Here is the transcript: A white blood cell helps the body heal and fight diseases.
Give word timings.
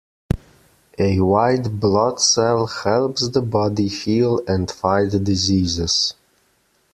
A 0.97 1.19
white 1.19 1.79
blood 1.79 2.19
cell 2.19 2.65
helps 2.65 3.29
the 3.29 3.39
body 3.39 3.87
heal 3.87 4.41
and 4.47 4.71
fight 4.71 5.11
diseases. 5.23 6.15